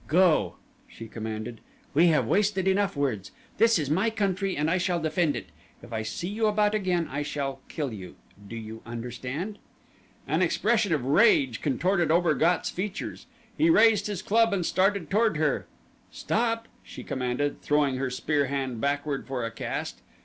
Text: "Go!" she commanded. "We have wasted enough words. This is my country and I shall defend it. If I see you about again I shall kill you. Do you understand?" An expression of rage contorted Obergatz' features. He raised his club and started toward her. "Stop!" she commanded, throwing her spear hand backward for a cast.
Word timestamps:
"Go!" 0.07 0.55
she 0.87 1.07
commanded. 1.07 1.61
"We 1.93 2.07
have 2.07 2.25
wasted 2.25 2.67
enough 2.67 2.95
words. 2.95 3.29
This 3.59 3.77
is 3.77 3.91
my 3.91 4.09
country 4.09 4.57
and 4.57 4.67
I 4.67 4.79
shall 4.79 4.99
defend 4.99 5.35
it. 5.35 5.49
If 5.83 5.93
I 5.93 6.01
see 6.01 6.27
you 6.27 6.47
about 6.47 6.73
again 6.73 7.07
I 7.11 7.21
shall 7.21 7.59
kill 7.69 7.93
you. 7.93 8.15
Do 8.47 8.55
you 8.55 8.81
understand?" 8.83 9.59
An 10.27 10.41
expression 10.41 10.91
of 10.91 11.05
rage 11.05 11.61
contorted 11.61 12.09
Obergatz' 12.09 12.71
features. 12.71 13.27
He 13.55 13.69
raised 13.69 14.07
his 14.07 14.23
club 14.23 14.53
and 14.55 14.65
started 14.65 15.11
toward 15.11 15.37
her. 15.37 15.67
"Stop!" 16.11 16.67
she 16.81 17.03
commanded, 17.03 17.61
throwing 17.61 17.97
her 17.97 18.09
spear 18.09 18.45
hand 18.47 18.81
backward 18.81 19.27
for 19.27 19.45
a 19.45 19.51
cast. 19.51 20.01